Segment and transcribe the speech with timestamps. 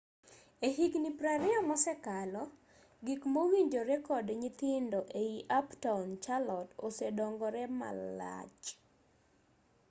[0.65, 2.43] e higni 20 mosekalo
[3.05, 8.65] gik mowinjore kod nyithindo ei uptown charlotte osedongore malach